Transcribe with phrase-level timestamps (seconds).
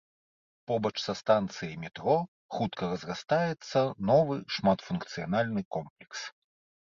[0.69, 2.15] Побач са станцыяй метро
[2.55, 3.79] хутка разрастаецца
[4.11, 6.19] новы шматфункцыянальны комплекс.